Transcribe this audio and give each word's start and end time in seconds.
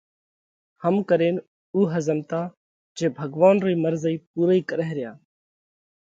ھم 0.83 0.95
ڪرينَ 1.09 1.35
اُو 1.73 1.79
ۿزمتا 1.93 2.41
جي 2.97 3.05
ڀڳوونَ 3.17 3.55
رئِي 3.65 3.75
مرضئِي 3.83 4.15
پُورئِي 4.31 4.61
ڪرئھ 4.69 4.91
ريا۔ 4.97 5.11